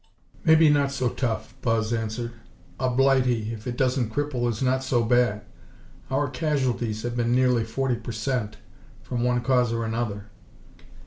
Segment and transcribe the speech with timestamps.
[0.43, 2.31] "Maybe not so tough," Buzz answered.
[2.79, 5.43] "A Blighty, if it doesn't cripple, is not so bad.
[6.09, 8.57] Our casualties have been nearly forty per cent,
[9.03, 10.25] from one cause or another."